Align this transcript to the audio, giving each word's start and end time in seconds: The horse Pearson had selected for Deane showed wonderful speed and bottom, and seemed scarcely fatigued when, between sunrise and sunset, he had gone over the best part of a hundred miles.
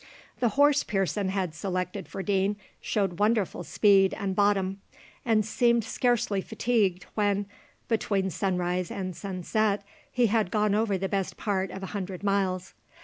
The 0.39 0.49
horse 0.57 0.83
Pearson 0.83 1.29
had 1.29 1.53
selected 1.53 2.07
for 2.07 2.23
Deane 2.23 2.55
showed 2.81 3.19
wonderful 3.19 3.63
speed 3.63 4.15
and 4.15 4.35
bottom, 4.35 4.81
and 5.23 5.45
seemed 5.45 5.83
scarcely 5.83 6.41
fatigued 6.41 7.05
when, 7.13 7.45
between 7.87 8.31
sunrise 8.31 8.89
and 8.89 9.15
sunset, 9.15 9.83
he 10.11 10.25
had 10.25 10.49
gone 10.49 10.73
over 10.73 10.97
the 10.97 11.07
best 11.07 11.37
part 11.37 11.69
of 11.69 11.83
a 11.83 11.93
hundred 11.93 12.23
miles. 12.23 12.73